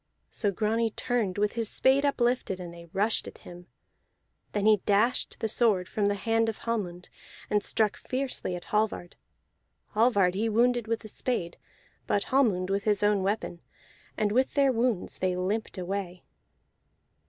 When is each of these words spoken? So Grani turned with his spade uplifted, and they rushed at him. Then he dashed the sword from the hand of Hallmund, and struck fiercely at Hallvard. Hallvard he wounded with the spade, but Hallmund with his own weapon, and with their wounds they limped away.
So 0.31 0.49
Grani 0.51 0.89
turned 0.89 1.37
with 1.37 1.53
his 1.53 1.69
spade 1.69 2.07
uplifted, 2.07 2.59
and 2.59 2.73
they 2.73 2.87
rushed 2.87 3.27
at 3.27 3.37
him. 3.37 3.67
Then 4.51 4.65
he 4.65 4.77
dashed 4.77 5.37
the 5.39 5.47
sword 5.47 5.87
from 5.87 6.07
the 6.07 6.15
hand 6.15 6.49
of 6.49 6.57
Hallmund, 6.61 7.07
and 7.51 7.61
struck 7.61 7.97
fiercely 7.97 8.55
at 8.55 8.63
Hallvard. 8.73 9.15
Hallvard 9.93 10.33
he 10.33 10.49
wounded 10.49 10.87
with 10.87 11.01
the 11.01 11.07
spade, 11.07 11.57
but 12.07 12.23
Hallmund 12.33 12.71
with 12.71 12.85
his 12.85 13.03
own 13.03 13.21
weapon, 13.21 13.61
and 14.17 14.31
with 14.31 14.55
their 14.55 14.71
wounds 14.71 15.19
they 15.19 15.35
limped 15.35 15.77
away. 15.77 16.23